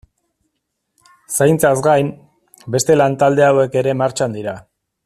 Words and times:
Zaintzaz 1.37 1.75
gain, 1.89 2.11
beste 2.77 2.99
lantalde 2.99 3.49
hauek 3.51 3.79
ere 3.85 3.99
martxan 4.05 4.39
dira. 4.41 4.61